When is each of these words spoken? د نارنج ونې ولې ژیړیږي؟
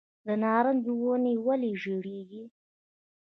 د 0.25 0.27
نارنج 0.43 0.85
ونې 1.01 1.33
ولې 1.45 1.71
ژیړیږي؟ 1.81 2.43